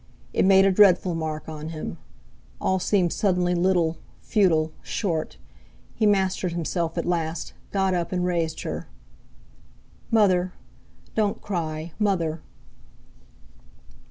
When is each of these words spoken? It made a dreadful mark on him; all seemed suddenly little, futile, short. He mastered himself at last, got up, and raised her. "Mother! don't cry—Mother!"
It 0.33 0.45
made 0.45 0.65
a 0.65 0.71
dreadful 0.71 1.13
mark 1.13 1.47
on 1.47 1.69
him; 1.69 1.99
all 2.59 2.79
seemed 2.79 3.13
suddenly 3.13 3.53
little, 3.53 3.97
futile, 4.19 4.71
short. 4.81 5.37
He 5.93 6.07
mastered 6.07 6.53
himself 6.53 6.97
at 6.97 7.05
last, 7.05 7.53
got 7.71 7.93
up, 7.93 8.11
and 8.11 8.25
raised 8.25 8.61
her. 8.63 8.87
"Mother! 10.09 10.53
don't 11.13 11.39
cry—Mother!" 11.39 12.41